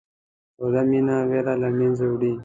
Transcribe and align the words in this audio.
توده 0.57 0.81
مینه 0.89 1.15
وېره 1.29 1.53
له 1.61 1.69
منځه 1.77 2.05
وړي. 2.11 2.33